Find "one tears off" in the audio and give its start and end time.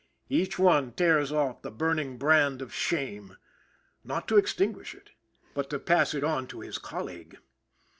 0.57-1.61